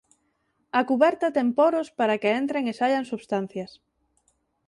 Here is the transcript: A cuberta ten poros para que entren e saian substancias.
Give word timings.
A 0.79 0.81
cuberta 0.89 1.35
ten 1.37 1.47
poros 1.59 1.87
para 1.99 2.19
que 2.21 2.33
entren 2.41 2.63
e 2.71 2.73
saian 2.79 3.05
substancias. 3.11 3.71